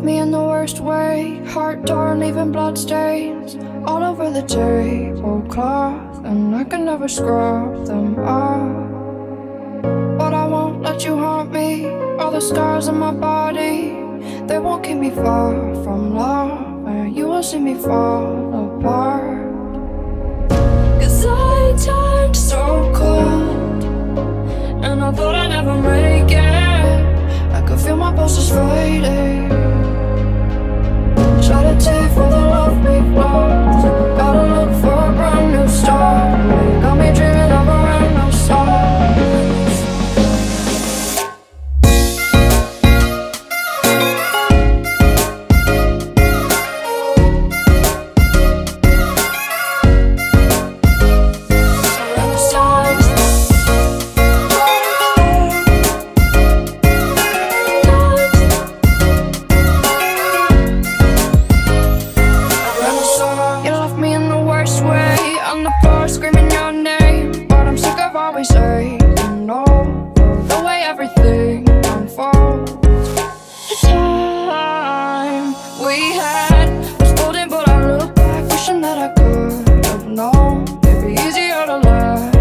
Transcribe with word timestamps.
left 0.00 0.06
me 0.06 0.18
in 0.18 0.30
the 0.30 0.40
worst 0.40 0.80
way. 0.80 1.42
Heart 1.48 1.86
torn, 1.86 2.20
leaving 2.20 2.52
blood 2.52 2.78
stains 2.78 3.56
all 3.84 4.02
over 4.02 4.30
the 4.30 4.42
tablecloth, 4.42 6.24
and 6.24 6.56
I 6.56 6.64
can 6.64 6.86
never 6.86 7.06
scrub 7.06 7.86
them 7.86 8.18
off. 8.18 8.88
But 10.18 10.32
I 10.32 10.46
won't 10.46 10.80
let 10.82 11.04
you 11.04 11.18
haunt 11.18 11.52
me. 11.52 11.86
All 12.18 12.30
the 12.30 12.40
scars 12.40 12.88
on 12.88 12.98
my 12.98 13.12
body, 13.12 13.92
they 14.46 14.58
won't 14.58 14.82
keep 14.82 14.96
me 14.96 15.10
far 15.10 15.52
from 15.84 16.14
love, 16.14 16.86
and 16.86 17.14
you 17.14 17.26
will 17.28 17.42
see 17.42 17.58
me 17.58 17.74
fall 17.74 18.78
apart. 18.78 19.40
Cause 21.00 21.26
I 21.26 21.76
turned 21.76 22.36
so 22.36 22.90
cold, 22.94 23.84
and 24.84 25.02
I 25.04 25.12
thought 25.12 25.34
I'd 25.34 25.48
never 25.48 25.74
make 25.74 26.32
it. 26.32 27.54
I 27.56 27.60
could 27.66 27.80
feel 27.80 27.96
my 27.96 28.14
pulses 28.14 28.48
fading. 28.48 29.79
Worst 64.60 64.84
way 64.84 65.38
on 65.50 65.62
the 65.62 65.72
floor, 65.80 66.06
screaming 66.06 66.50
your 66.50 66.70
name. 66.72 67.48
But 67.48 67.66
I'm 67.66 67.78
sick 67.78 67.98
of 67.98 68.14
always 68.14 68.48
saying 68.48 68.98
no. 69.46 69.64
The 70.50 70.62
way 70.66 70.82
everything 70.82 71.66
unfolds. 71.96 72.72
The 73.70 73.76
time 73.80 75.54
we 75.86 75.96
had 76.12 76.68
was 77.00 77.12
golden, 77.12 77.48
but 77.48 77.66
I 77.68 77.96
look 77.96 78.14
back, 78.14 78.50
wishing 78.50 78.82
that 78.82 78.98
I 78.98 79.08
could 79.18 79.86
have 79.86 80.06
known. 80.06 80.64
It'd 80.84 81.06
be 81.06 81.12
easier 81.26 81.64
to 81.64 81.76
let 81.78 82.39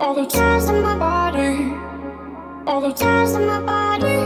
all 0.00 0.14
the 0.14 0.26
tears 0.26 0.68
in 0.68 0.82
my 0.82 0.96
body, 0.98 1.72
all 2.66 2.80
the 2.80 2.92
tears 2.92 3.32
in 3.32 3.46
my 3.46 3.60
body, 3.60 4.23